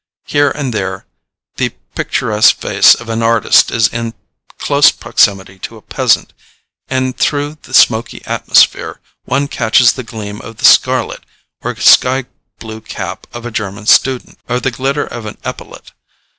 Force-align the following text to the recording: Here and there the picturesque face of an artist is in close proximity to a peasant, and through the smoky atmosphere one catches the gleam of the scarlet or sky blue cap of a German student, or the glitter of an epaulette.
Here 0.25 0.49
and 0.49 0.73
there 0.73 1.05
the 1.57 1.73
picturesque 1.93 2.55
face 2.57 2.95
of 2.95 3.07
an 3.07 3.21
artist 3.21 3.69
is 3.69 3.87
in 3.87 4.15
close 4.57 4.89
proximity 4.89 5.59
to 5.59 5.77
a 5.77 5.81
peasant, 5.83 6.33
and 6.87 7.15
through 7.15 7.59
the 7.61 7.73
smoky 7.75 8.25
atmosphere 8.25 8.99
one 9.25 9.47
catches 9.47 9.93
the 9.93 10.01
gleam 10.01 10.41
of 10.41 10.57
the 10.57 10.65
scarlet 10.65 11.23
or 11.61 11.75
sky 11.75 12.25
blue 12.57 12.81
cap 12.81 13.27
of 13.31 13.45
a 13.45 13.51
German 13.51 13.85
student, 13.85 14.39
or 14.49 14.59
the 14.59 14.71
glitter 14.71 15.05
of 15.05 15.27
an 15.27 15.37
epaulette. 15.43 15.91